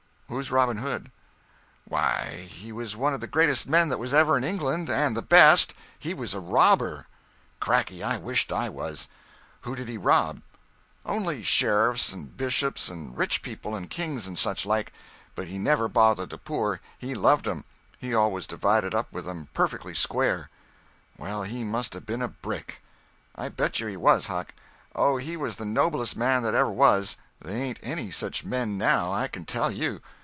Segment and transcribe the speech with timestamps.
[0.31, 1.11] Who's Robin Hood?"
[1.89, 5.73] "Why, he was one of the greatest men that was ever in England—and the best.
[5.99, 7.07] He was a robber."
[7.59, 9.09] "Cracky, I wisht I was.
[9.63, 10.41] Who did he rob?"
[11.05, 14.93] "Only sheriffs and bishops and rich people and kings, and such like.
[15.35, 16.79] But he never bothered the poor.
[16.97, 17.65] He loved 'em.
[17.99, 20.49] He always divided up with 'em perfectly square."
[21.17, 22.81] "Well, he must 'a' been a brick."
[23.35, 24.53] "I bet you he was, Huck.
[24.95, 27.17] Oh, he was the noblest man that ever was.
[27.41, 29.99] They ain't any such men now, I can tell you.